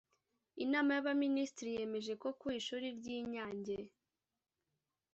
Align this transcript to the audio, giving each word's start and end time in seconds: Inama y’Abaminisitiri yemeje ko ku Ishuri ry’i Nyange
Inama 0.63 0.89
y’Abaminisitiri 0.93 1.69
yemeje 1.79 2.13
ko 2.21 2.27
ku 2.39 2.45
Ishuri 2.59 2.87
ry’i 2.97 3.21
Nyange 3.31 3.77